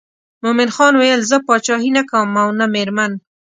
[0.43, 3.11] مومن خان ویل زه پاچهي نه کوم او نه مېرمن.